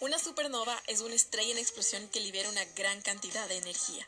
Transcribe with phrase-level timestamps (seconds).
[0.00, 4.06] Una supernova es una estrella en explosión que libera una gran cantidad de energía.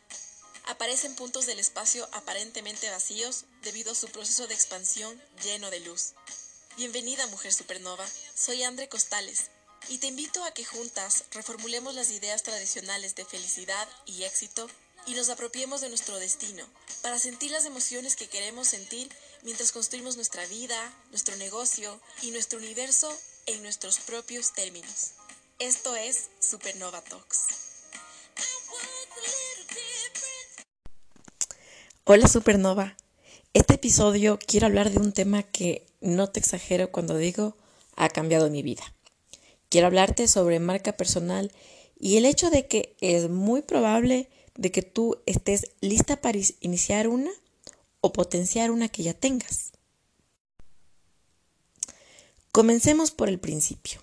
[0.66, 5.80] Aparece en puntos del espacio aparentemente vacíos debido a su proceso de expansión lleno de
[5.80, 6.12] luz.
[6.76, 8.06] Bienvenida mujer supernova,
[8.36, 9.50] soy Andre Costales
[9.88, 14.70] y te invito a que juntas reformulemos las ideas tradicionales de felicidad y éxito
[15.06, 16.64] y nos apropiemos de nuestro destino
[17.02, 19.12] para sentir las emociones que queremos sentir
[19.42, 23.12] mientras construimos nuestra vida, nuestro negocio y nuestro universo
[23.46, 25.14] en nuestros propios términos.
[25.60, 27.48] Esto es Supernova Talks.
[32.04, 32.96] Hola Supernova.
[33.52, 37.58] Este episodio quiero hablar de un tema que no te exagero cuando digo
[37.94, 38.82] ha cambiado mi vida.
[39.68, 41.52] Quiero hablarte sobre marca personal
[41.98, 47.06] y el hecho de que es muy probable de que tú estés lista para iniciar
[47.06, 47.32] una
[48.00, 49.72] o potenciar una que ya tengas.
[52.50, 54.00] Comencemos por el principio.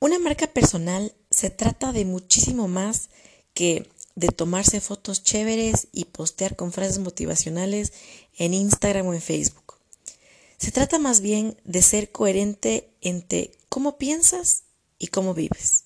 [0.00, 3.10] Una marca personal se trata de muchísimo más
[3.52, 7.92] que de tomarse fotos chéveres y postear con frases motivacionales
[8.36, 9.74] en Instagram o en Facebook.
[10.56, 14.64] Se trata más bien de ser coherente entre cómo piensas
[15.00, 15.84] y cómo vives.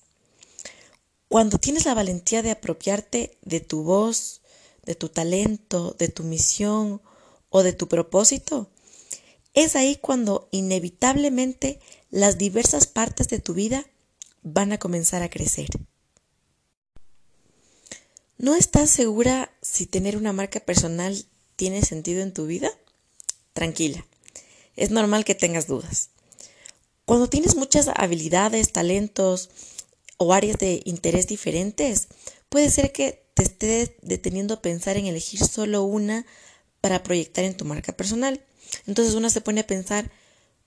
[1.27, 4.41] Cuando tienes la valentía de apropiarte de tu voz,
[4.83, 7.01] de tu talento, de tu misión
[7.49, 8.69] o de tu propósito,
[9.55, 11.79] es ahí cuando inevitablemente
[12.11, 13.87] las diversas partes de tu vida
[14.43, 15.67] van a comenzar a crecer.
[18.37, 22.69] ¿No estás segura si tener una marca personal tiene sentido en tu vida?
[23.53, 24.05] Tranquila,
[24.75, 26.09] es normal que tengas dudas.
[27.05, 29.49] Cuando tienes muchas habilidades, talentos
[30.17, 32.07] o áreas de interés diferentes,
[32.49, 36.25] puede ser que te esté deteniendo a pensar en elegir solo una
[36.81, 38.43] para proyectar en tu marca personal.
[38.87, 40.11] Entonces uno se pone a pensar,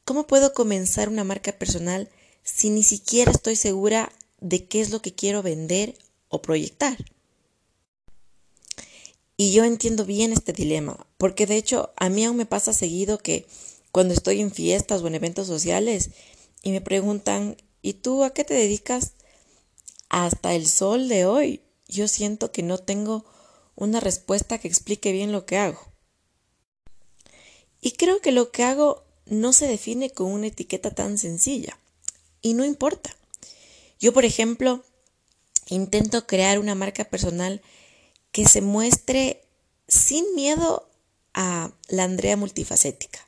[0.04, 2.08] ¿cómo puedo comenzar una marca personal
[2.46, 6.96] si ni siquiera estoy segura de qué es lo que quiero vender o proyectar?
[9.36, 13.18] Y yo entiendo bien este dilema, porque de hecho a mí aún me pasa seguido
[13.18, 13.46] que
[13.90, 16.10] cuando estoy en fiestas o en eventos sociales
[16.62, 19.14] y me preguntan, ¿y tú a qué te dedicas?
[20.08, 23.24] Hasta el sol de hoy, yo siento que no tengo
[23.74, 25.80] una respuesta que explique bien lo que hago.
[27.80, 31.76] Y creo que lo que hago no se define con una etiqueta tan sencilla.
[32.42, 33.16] Y no importa.
[33.98, 34.84] Yo, por ejemplo,
[35.68, 37.62] intento crear una marca personal
[38.30, 39.42] que se muestre
[39.88, 40.90] sin miedo
[41.34, 43.20] a la Andrea multifacética.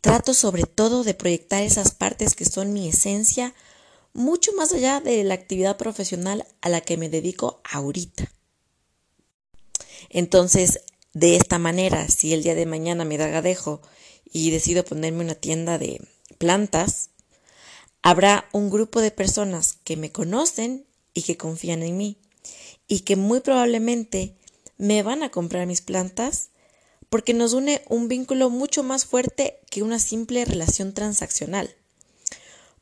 [0.00, 3.54] Trato sobre todo de proyectar esas partes que son mi esencia
[4.12, 8.30] mucho más allá de la actividad profesional a la que me dedico ahorita.
[10.08, 10.80] Entonces,
[11.12, 13.80] de esta manera, si el día de mañana me da gadejo
[14.24, 16.00] y decido ponerme una tienda de
[16.38, 17.10] plantas,
[18.02, 22.16] habrá un grupo de personas que me conocen y que confían en mí
[22.86, 24.34] y que muy probablemente
[24.76, 26.50] me van a comprar mis plantas
[27.08, 31.74] porque nos une un vínculo mucho más fuerte que una simple relación transaccional.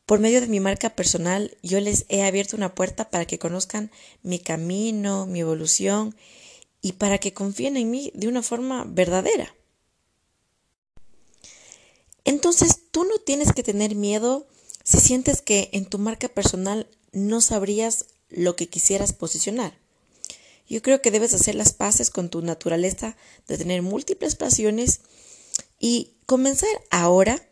[0.05, 3.91] Por medio de mi marca personal, yo les he abierto una puerta para que conozcan
[4.23, 6.15] mi camino, mi evolución
[6.81, 9.53] y para que confíen en mí de una forma verdadera.
[12.25, 14.47] Entonces, tú no tienes que tener miedo
[14.87, 19.77] si sientes que en tu marca personal no sabrías lo que quisieras posicionar.
[20.69, 23.17] Yo creo que debes hacer las paces con tu naturaleza
[23.49, 25.01] de tener múltiples pasiones
[25.81, 27.49] y comenzar ahora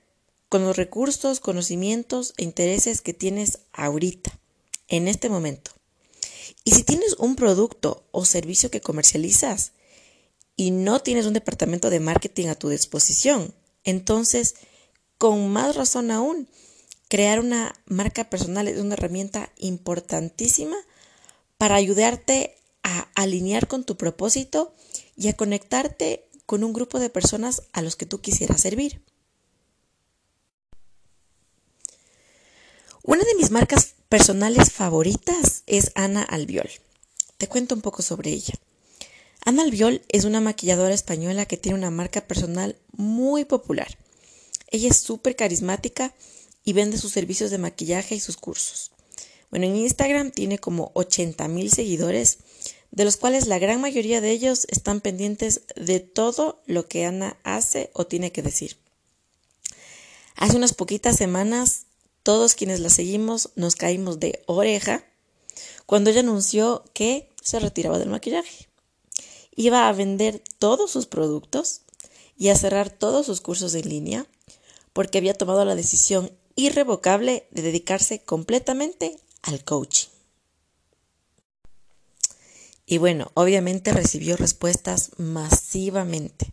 [0.49, 4.39] con los recursos, conocimientos e intereses que tienes ahorita,
[4.87, 5.73] en este momento.
[6.63, 9.73] Y si tienes un producto o servicio que comercializas
[10.55, 13.53] y no tienes un departamento de marketing a tu disposición,
[13.83, 14.55] entonces,
[15.19, 16.49] con más razón aún,
[17.15, 20.77] crear una marca personal es una herramienta importantísima
[21.59, 24.75] para ayudarte a alinear con tu propósito
[25.17, 29.01] y a conectarte con un grupo de personas a los que tú quisieras servir.
[33.05, 36.69] Una de mis marcas personales favoritas es Ana Albiol.
[37.37, 38.55] Te cuento un poco sobre ella.
[39.45, 43.99] Ana Albiol es una maquilladora española que tiene una marca personal muy popular.
[44.73, 46.13] Ella es súper carismática
[46.65, 48.93] y vende sus servicios de maquillaje y sus cursos.
[49.51, 52.39] Bueno, en Instagram tiene como 80 mil seguidores,
[52.91, 57.37] de los cuales la gran mayoría de ellos están pendientes de todo lo que Ana
[57.45, 58.77] hace o tiene que decir.
[60.37, 61.87] Hace unas poquitas semanas,
[62.23, 65.05] todos quienes la seguimos nos caímos de oreja
[65.87, 68.69] cuando ella anunció que se retiraba del maquillaje.
[69.55, 71.83] Iba a vender todos sus productos
[72.37, 74.27] y a cerrar todos sus cursos en línea
[74.93, 80.09] porque había tomado la decisión irrevocable de dedicarse completamente al coaching.
[82.87, 86.53] Y bueno, obviamente recibió respuestas masivamente.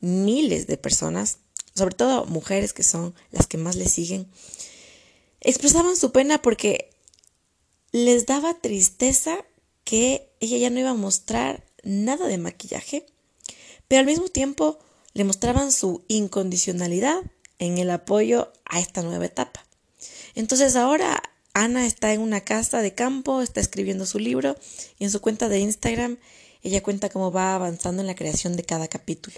[0.00, 1.38] Miles de personas,
[1.74, 4.30] sobre todo mujeres que son las que más le siguen,
[5.40, 6.90] expresaban su pena porque
[7.92, 9.44] les daba tristeza
[9.84, 13.06] que ella ya no iba a mostrar nada de maquillaje,
[13.88, 14.78] pero al mismo tiempo
[15.12, 17.20] le mostraban su incondicionalidad
[17.60, 19.64] en el apoyo a esta nueva etapa.
[20.34, 21.22] Entonces ahora
[21.52, 24.56] Ana está en una casa de campo, está escribiendo su libro
[24.98, 26.18] y en su cuenta de Instagram
[26.62, 29.36] ella cuenta cómo va avanzando en la creación de cada capítulo.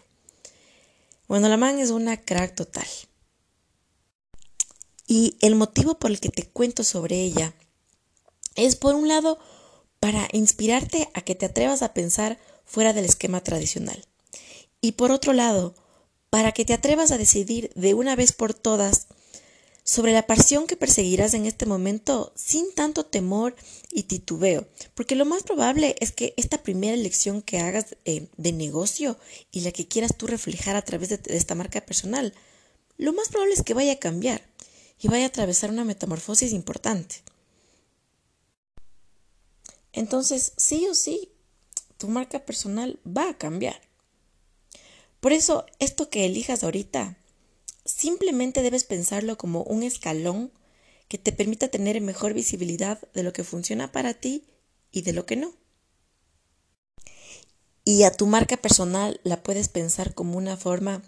[1.28, 2.86] Bueno, la man es una crack total.
[5.06, 7.54] Y el motivo por el que te cuento sobre ella
[8.54, 9.38] es, por un lado,
[10.00, 14.04] para inspirarte a que te atrevas a pensar fuera del esquema tradicional.
[14.80, 15.74] Y por otro lado,
[16.32, 19.06] para que te atrevas a decidir de una vez por todas
[19.84, 23.54] sobre la pasión que perseguirás en este momento sin tanto temor
[23.90, 28.52] y titubeo, porque lo más probable es que esta primera elección que hagas eh, de
[28.52, 29.18] negocio
[29.50, 32.32] y la que quieras tú reflejar a través de, de esta marca personal,
[32.96, 34.40] lo más probable es que vaya a cambiar
[35.02, 37.16] y vaya a atravesar una metamorfosis importante.
[39.92, 41.28] Entonces, sí o sí,
[41.98, 43.91] tu marca personal va a cambiar.
[45.22, 47.16] Por eso, esto que elijas ahorita,
[47.84, 50.50] simplemente debes pensarlo como un escalón
[51.06, 54.42] que te permita tener mejor visibilidad de lo que funciona para ti
[54.90, 55.52] y de lo que no.
[57.84, 61.02] Y a tu marca personal la puedes pensar como una forma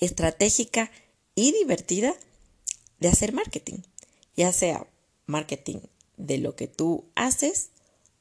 [0.00, 0.90] estratégica
[1.34, 2.14] y divertida
[2.98, 3.80] de hacer marketing,
[4.38, 4.86] ya sea
[5.26, 5.80] marketing
[6.16, 7.72] de lo que tú haces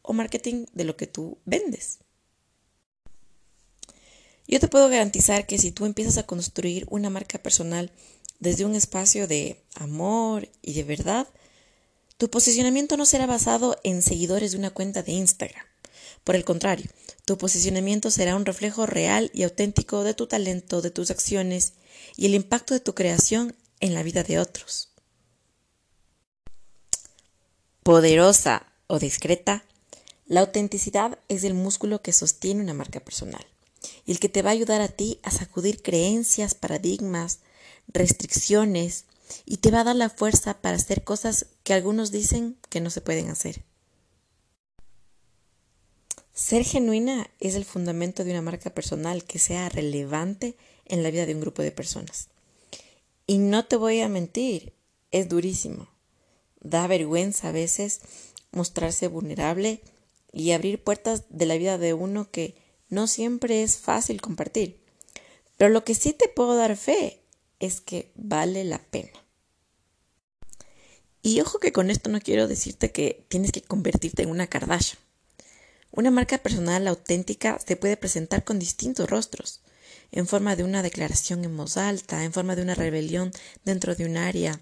[0.01, 1.99] o marketing de lo que tú vendes.
[4.51, 7.89] Yo te puedo garantizar que si tú empiezas a construir una marca personal
[8.39, 11.29] desde un espacio de amor y de verdad,
[12.17, 15.65] tu posicionamiento no será basado en seguidores de una cuenta de Instagram.
[16.25, 16.91] Por el contrario,
[17.23, 21.75] tu posicionamiento será un reflejo real y auténtico de tu talento, de tus acciones
[22.17, 24.89] y el impacto de tu creación en la vida de otros.
[27.83, 29.63] Poderosa o discreta,
[30.25, 33.45] la autenticidad es el músculo que sostiene una marca personal
[34.05, 37.39] y el que te va a ayudar a ti a sacudir creencias, paradigmas,
[37.87, 39.05] restricciones
[39.45, 42.89] y te va a dar la fuerza para hacer cosas que algunos dicen que no
[42.89, 43.63] se pueden hacer.
[46.33, 50.55] Ser genuina es el fundamento de una marca personal que sea relevante
[50.85, 52.29] en la vida de un grupo de personas.
[53.27, 54.73] Y no te voy a mentir,
[55.11, 55.87] es durísimo.
[56.59, 58.01] Da vergüenza a veces
[58.51, 59.81] mostrarse vulnerable
[60.33, 62.55] y abrir puertas de la vida de uno que
[62.91, 64.79] no siempre es fácil compartir.
[65.57, 67.23] Pero lo que sí te puedo dar fe
[67.59, 69.11] es que vale la pena.
[71.23, 74.99] Y ojo que con esto no quiero decirte que tienes que convertirte en una Kardashian.
[75.91, 79.61] Una marca personal auténtica se puede presentar con distintos rostros,
[80.11, 83.31] en forma de una declaración en voz alta, en forma de una rebelión
[83.65, 84.59] dentro de un área.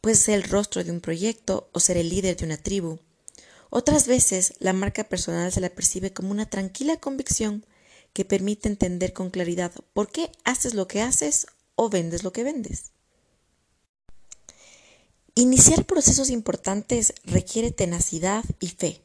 [0.00, 2.98] Puede ser el rostro de un proyecto o ser el líder de una tribu.
[3.74, 7.64] Otras veces la marca personal se la percibe como una tranquila convicción
[8.12, 12.44] que permite entender con claridad por qué haces lo que haces o vendes lo que
[12.44, 12.92] vendes.
[15.34, 19.00] Iniciar procesos importantes requiere tenacidad y fe,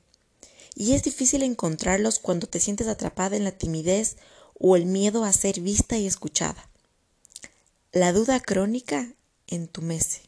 [0.75, 4.17] y es difícil encontrarlos cuando te sientes atrapada en la timidez
[4.59, 6.69] o el miedo a ser vista y escuchada.
[7.93, 9.13] La duda crónica
[9.47, 10.23] entumece.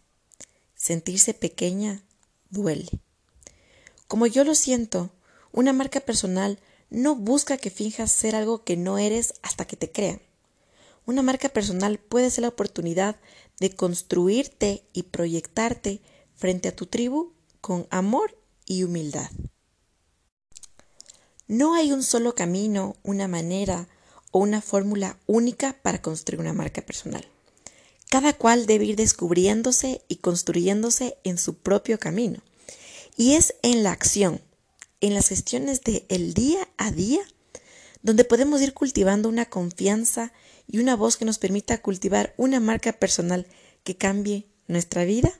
[0.75, 2.01] Sentirse pequeña
[2.49, 3.01] duele.
[4.09, 5.11] Como yo lo siento,
[5.51, 6.57] una marca personal
[6.89, 10.19] no busca que finjas ser algo que no eres hasta que te crean.
[11.05, 13.17] Una marca personal puede ser la oportunidad
[13.59, 16.01] de construirte y proyectarte
[16.35, 18.35] frente a tu tribu con amor
[18.65, 19.29] y humildad.
[21.47, 23.87] No hay un solo camino, una manera
[24.31, 27.27] o una fórmula única para construir una marca personal.
[28.09, 32.41] Cada cual debe ir descubriéndose y construyéndose en su propio camino.
[33.19, 34.39] Y es en la acción,
[35.01, 37.19] en las gestiones del el día a día,
[38.01, 40.31] donde podemos ir cultivando una confianza
[40.67, 43.45] y una voz que nos permita cultivar una marca personal
[43.83, 45.33] que cambie nuestra vida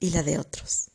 [0.00, 0.88] y la de otros.